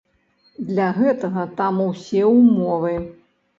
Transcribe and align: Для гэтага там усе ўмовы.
Для 0.69 0.87
гэтага 1.01 1.45
там 1.61 1.83
усе 1.91 2.25
ўмовы. 2.39 2.99